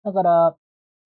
[0.04, 0.56] だから、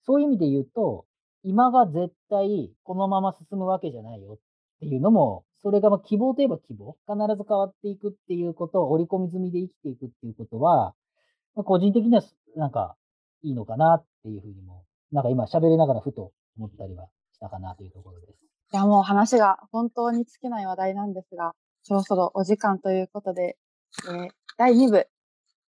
[0.03, 1.07] そういう意味で言うと、
[1.43, 4.39] 今が絶対このまま進むわけじゃないよ
[4.77, 6.97] っていうのも、それがま希望といえば希望。
[7.09, 10.95] 必ず変わっていくっていうことを織り込み済みで生きていくっていうことは、
[11.55, 12.23] まあ、個人的には
[12.57, 12.97] なんか
[13.43, 18.31] いいのかなっていうふうにも、なんか今喋りながらふと思ったりはしたかなというところです。
[18.73, 23.57] いや、もう話が本当に尽きない話題なんですが、そろそろお時間ということで、
[24.09, 25.07] えー、第2部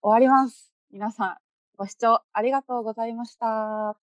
[0.01, 0.71] 終わります。
[0.91, 1.37] 皆さん、
[1.77, 3.89] ご視聴ありがとうございました。
[3.89, 3.95] あ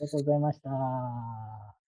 [0.00, 1.79] りがとうございました。